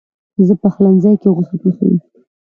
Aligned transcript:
زه 0.47 0.53
پخلنځي 0.61 1.11
کې 1.21 1.29
غوښه 1.35 1.55
پخوم. 1.61 1.95